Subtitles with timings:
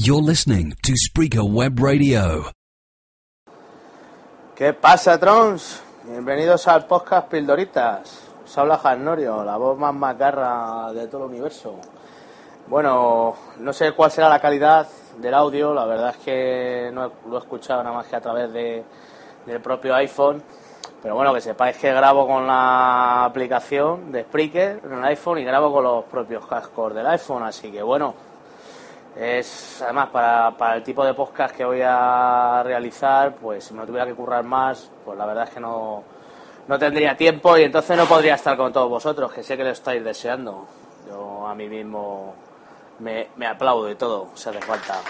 [0.00, 2.52] You're listening to Spreaker Web Radio.
[4.54, 5.82] ¿Qué pasa, Trons?
[6.04, 8.28] Bienvenidos al podcast Pildoritas.
[8.44, 11.80] Os habla Norio, la voz más macarra de todo el universo.
[12.68, 17.36] Bueno, no sé cuál será la calidad del audio, la verdad es que no lo
[17.36, 18.84] he escuchado nada más que a través de,
[19.46, 20.40] del propio iPhone.
[21.02, 25.44] Pero bueno, que sepáis que grabo con la aplicación de Spreaker en el iPhone y
[25.44, 28.27] grabo con los propios cascos del iPhone, así que bueno,
[29.18, 33.80] es además para, para el tipo de podcast que voy a realizar, pues si me
[33.80, 36.04] lo tuviera que currar más, pues la verdad es que no,
[36.68, 39.70] no tendría tiempo y entonces no podría estar con todos vosotros, que sé que lo
[39.70, 40.66] estáis deseando.
[41.08, 42.34] Yo a mí mismo
[43.00, 45.00] me, me aplaudo y todo, si hace falta.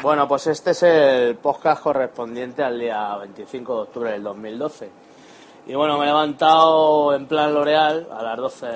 [0.00, 5.05] Bueno, pues este es el podcast correspondiente al día 25 de octubre del 2012.
[5.68, 8.66] Y bueno, me he levantado en plan L'Oreal a las 12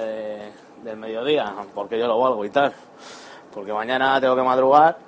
[0.82, 2.72] del mediodía, porque yo lo valgo y tal.
[3.54, 4.98] Porque mañana tengo que madrugar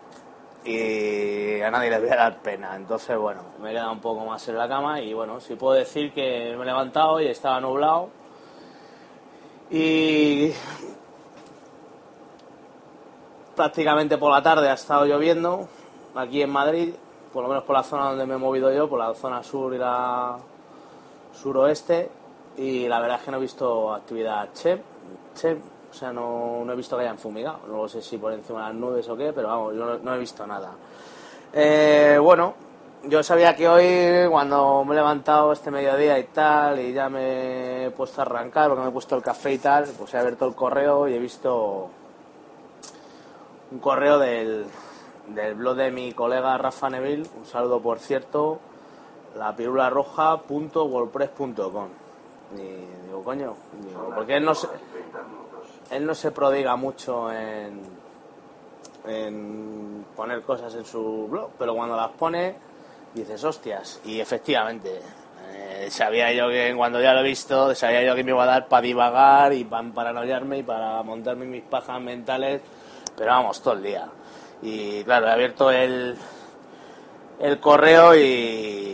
[0.65, 2.77] y a nadie le voy a dar pena.
[2.77, 5.75] Entonces, bueno, me he quedado un poco más en la cama y bueno, sí puedo
[5.75, 8.11] decir que me he levantado y estaba nublado.
[9.69, 10.53] Y
[13.57, 15.67] prácticamente por la tarde ha estado lloviendo
[16.15, 16.95] aquí en Madrid,
[17.33, 19.75] por lo menos por la zona donde me he movido yo, por la zona sur
[19.75, 20.39] y la
[21.33, 22.11] suroeste.
[22.57, 24.83] Y la verdad es que no he visto actividad che,
[25.35, 25.57] che
[25.91, 27.61] o sea, no, no he visto que hayan fumigado.
[27.69, 30.15] No sé si por encima de las nubes o qué, pero vamos, yo no, no
[30.15, 30.73] he visto nada.
[31.53, 32.55] Eh, bueno,
[33.05, 37.87] yo sabía que hoy, cuando me he levantado este mediodía y tal, y ya me
[37.87, 40.47] he puesto a arrancar, porque me he puesto el café y tal, pues he abierto
[40.47, 41.91] el correo y he visto
[43.71, 44.67] un correo del,
[45.29, 48.61] del blog de mi colega Rafa Neville, un saludo por cierto,
[49.37, 51.89] la pirula roja.wordpress.com.
[52.57, 53.55] Y digo, coño,
[54.15, 54.69] porque él no se,
[55.91, 57.81] él no se prodiga mucho en,
[59.07, 62.55] en poner cosas en su blog, pero cuando las pone
[63.15, 65.01] dices, hostias, y efectivamente,
[65.53, 68.47] eh, sabía yo que cuando ya lo he visto, sabía yo que me iba a
[68.47, 72.63] dar para divagar y para paranoiarme y para montarme mis pajas mentales,
[73.17, 74.09] pero vamos, todo el día.
[74.63, 76.17] Y claro, he abierto el,
[77.41, 78.92] el correo y...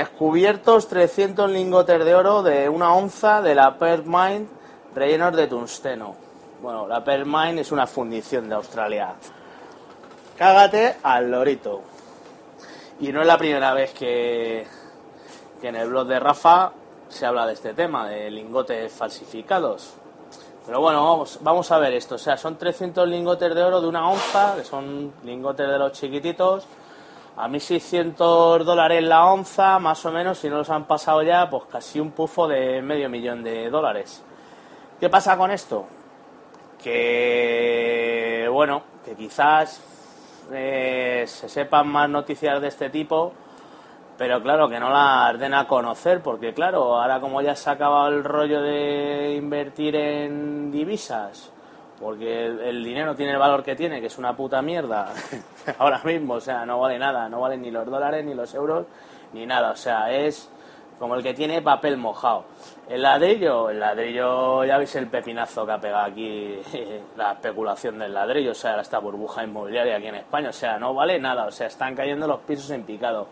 [0.00, 4.02] Descubiertos 300 lingotes de oro de una onza de la Pearl
[4.94, 6.16] rellenos de tungsteno.
[6.62, 9.12] Bueno, la Pearl es una fundición de Australia.
[10.38, 11.82] Cágate al lorito.
[13.00, 14.66] Y no es la primera vez que,
[15.60, 16.72] que en el blog de Rafa
[17.10, 19.92] se habla de este tema, de lingotes falsificados.
[20.64, 22.14] Pero bueno, vamos, vamos a ver esto.
[22.14, 25.92] O sea, son 300 lingotes de oro de una onza, que son lingotes de los
[25.92, 26.64] chiquititos.
[27.36, 31.64] A 1.600 dólares la onza, más o menos, si no los han pasado ya, pues
[31.70, 34.22] casi un pufo de medio millón de dólares.
[34.98, 35.86] ¿Qué pasa con esto?
[36.82, 39.80] Que, bueno, que quizás
[40.52, 43.32] eh, se sepan más noticias de este tipo,
[44.18, 47.74] pero claro, que no las den a conocer, porque claro, ahora como ya se ha
[47.74, 51.50] acabado el rollo de invertir en divisas,
[52.00, 55.12] porque el, dinero tiene el valor que tiene, que es una puta mierda,
[55.78, 58.86] ahora mismo, o sea, no vale nada, no valen ni los dólares, ni los euros,
[59.34, 60.50] ni nada, o sea, es
[60.98, 62.44] como el que tiene papel mojado.
[62.88, 66.58] El ladrillo, el ladrillo, ya veis el pepinazo que ha pegado aquí
[67.16, 70.94] la especulación del ladrillo, o sea, esta burbuja inmobiliaria aquí en España, o sea, no
[70.94, 73.28] vale nada, o sea, están cayendo los pisos en picado.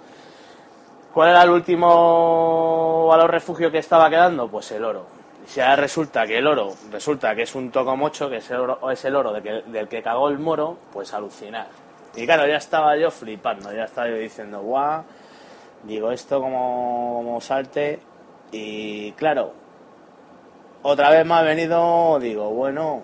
[1.14, 4.46] ¿Cuál era el último valor refugio que estaba quedando?
[4.46, 5.17] Pues el oro.
[5.48, 8.90] Si ahora resulta que el oro, resulta que es un tocomocho, que es el oro,
[8.90, 11.68] es el oro del que, cagó el moro, pues alucinar.
[12.14, 15.04] Y claro, ya estaba yo flipando, ya estaba yo diciendo, guau,
[15.84, 17.98] digo esto como, como salte.
[18.52, 19.54] Y claro,
[20.82, 23.02] otra vez me ha venido, digo, bueno,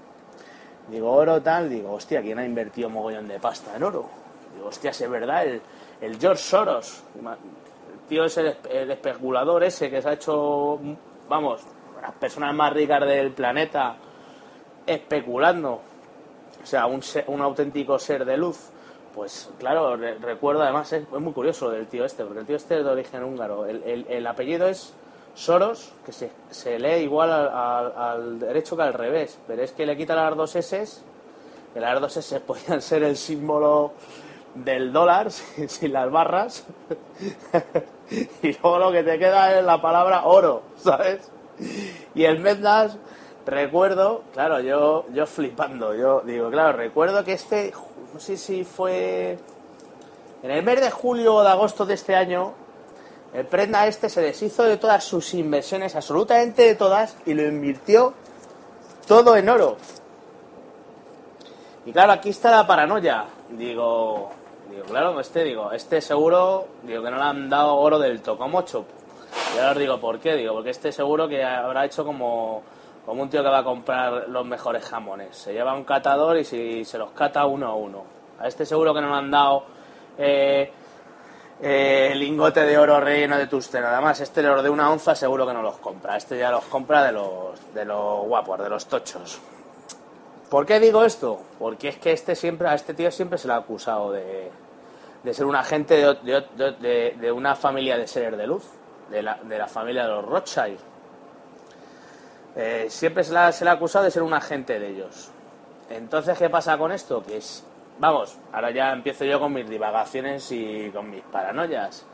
[0.91, 4.05] digo oro tal, digo, hostia, ¿quién ha invertido mogollón de pasta en oro?
[4.55, 5.63] Digo, hostia, es verdad, el,
[6.03, 10.79] el George Soros, el tío es el especulador ese que se ha hecho,
[11.27, 11.63] vamos,
[12.05, 13.97] las personas más ricas del planeta
[14.87, 15.81] especulando,
[16.63, 18.71] o sea, un, ser- un auténtico ser de luz
[19.15, 22.85] pues claro, recuerdo además, es, muy curioso del tío este, porque el tío este es
[22.85, 23.65] de origen húngaro.
[23.67, 24.93] El, apellido es
[25.35, 29.97] Soros, que se, se lee igual al, derecho que al revés, pero es que le
[29.97, 30.85] quita las dos S,
[31.73, 33.93] que las dos S podían ser el símbolo
[34.55, 36.67] del dólar sin, las barras,
[38.43, 41.31] y luego lo que te queda es la palabra oro, ¿sabes?
[42.15, 42.97] Y el Mednas,
[43.45, 47.73] recuerdo, claro, yo, yo flipando, yo digo, claro, recuerdo que este
[48.15, 49.37] no sé si fue
[50.45, 52.53] en el mes de julio o de agosto de este año,
[53.33, 58.15] el prenda este se deshizo de todas sus inversiones, absolutamente de todas, y lo invirtió
[59.09, 59.77] todo en oro.
[61.85, 63.25] Y claro, aquí está la paranoia.
[63.51, 64.31] Digo,
[64.71, 68.85] digo, claro, este, digo, este seguro, digo que no le han dado oro del tocomocho.
[69.55, 70.35] Y ahora os digo, ¿por qué?
[70.35, 72.63] Digo, porque este seguro que habrá hecho como
[73.05, 75.37] como un tío que va a comprar los mejores jamones.
[75.37, 78.05] Se lleva un catador y si se los cata uno a uno.
[78.41, 79.65] A este seguro que no le han dado
[80.19, 80.73] eh,
[81.61, 83.89] eh, lingote de oro relleno de tusteno.
[83.89, 86.17] Además, este oro de una onza seguro que no los compra.
[86.17, 89.39] Este ya los compra de los, de los guapos, de los tochos.
[90.49, 91.41] ¿Por qué digo esto?
[91.59, 94.51] Porque es que este siempre, a este tío siempre se le ha acusado de,
[95.23, 98.65] de ser un agente de, de, una familia de seres de luz,
[99.11, 100.79] de la, de la familia de los Rothschild
[102.57, 105.31] eh, siempre se le, ha, acusado de ser un agente de ellos.
[105.91, 107.23] Entonces, ¿qué pasa con esto?
[107.23, 107.65] Que es,
[107.99, 112.07] vamos, ahora ya empiezo yo con mis divagaciones y con mis paranoias.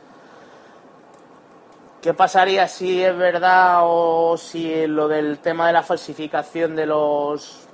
[2.01, 7.67] ¿Qué pasaría si es verdad o si lo del tema de la falsificación de los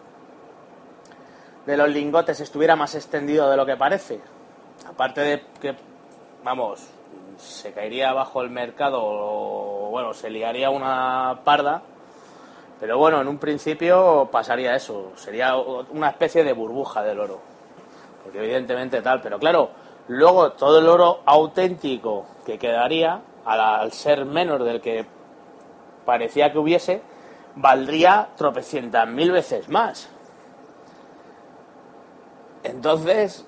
[1.66, 4.20] de los lingotes estuviera más extendido de lo que parece?
[4.86, 5.76] Aparte de que,
[6.44, 6.86] vamos,
[7.38, 11.82] se caería bajo el mercado o, bueno, se liaría una parda
[12.80, 17.40] pero bueno, en un principio pasaría eso, sería una especie de burbuja del oro.
[18.24, 19.72] Porque evidentemente tal, pero claro,
[20.08, 25.06] luego todo el oro auténtico que quedaría, al, ser menos del que
[26.06, 27.02] parecía que hubiese,
[27.56, 30.10] valdría tropecientas mil veces más.
[32.64, 33.46] Entonces,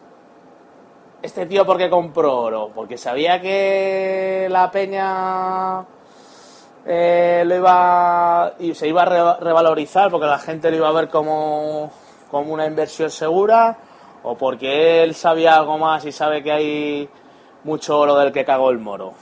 [1.21, 2.71] ¿este tío por qué compró oro?
[2.73, 5.85] Porque sabía que la peña
[6.85, 11.09] eh, lo iba y se iba a revalorizar porque la gente lo iba a ver
[11.09, 11.91] como,
[12.31, 13.77] como una inversión segura
[14.23, 17.09] o porque él sabía algo más y sabe que hay
[17.63, 19.13] mucho oro del que cagó el moro.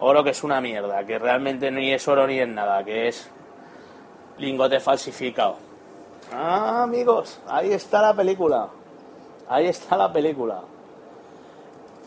[0.00, 3.30] Oro que es una mierda, que realmente ni es oro ni es nada, que es
[4.38, 5.56] lingote falsificado.
[6.32, 8.68] Ah, amigos, ahí está la película.
[9.48, 10.62] Ahí está la película.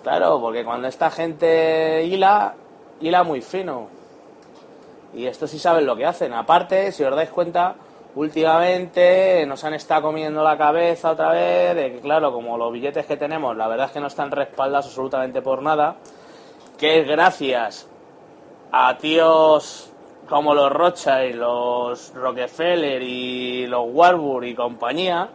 [0.08, 2.54] Claro, porque cuando esta gente hila,
[3.02, 3.90] hila muy fino.
[5.14, 6.32] Y esto sí saben lo que hacen.
[6.32, 7.76] Aparte, si os dais cuenta,
[8.16, 13.06] últimamente nos han estado comiendo la cabeza otra vez de que, claro, como los billetes
[13.06, 15.98] que tenemos, la verdad es que no están respaldados absolutamente por nada,
[16.78, 17.90] que es gracias
[18.72, 19.92] a tíos
[20.30, 25.28] como los Rothschild, los Rockefeller y los Warburg y compañía,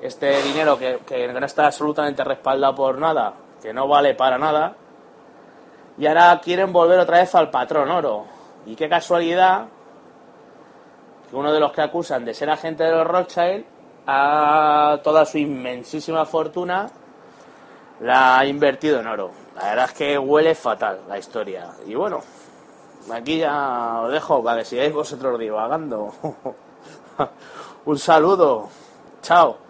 [0.00, 4.76] este dinero que, que no está absolutamente respaldado por nada, que no vale para nada,
[5.98, 8.24] y ahora quieren volver otra vez al patrón oro
[8.66, 9.66] y qué casualidad
[11.30, 13.64] que uno de los que acusan de ser agente de los Rothschild
[14.06, 16.88] a toda su inmensísima fortuna
[18.00, 19.30] la ha invertido en oro.
[19.56, 21.72] La verdad es que huele fatal la historia.
[21.86, 22.20] Y bueno,
[23.12, 26.12] aquí ya os dejo para que sigáis vosotros divagando.
[27.86, 28.68] Un saludo.
[29.22, 29.65] Chao.